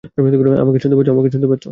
[0.61, 1.47] আমাকে শুনতে
[1.49, 1.65] পাচ্ছ?